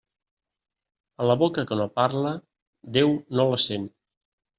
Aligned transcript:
A 1.25 1.27
la 1.31 1.35
boca 1.41 1.65
que 1.71 1.77
no 1.81 1.85
parla, 1.99 2.31
Déu 2.97 3.13
no 3.41 3.47
la 3.53 3.61
sent. 3.65 3.87